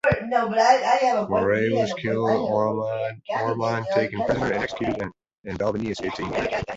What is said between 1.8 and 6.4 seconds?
killed, Ormonde taken prisoner and executed, and Balvenie escaped to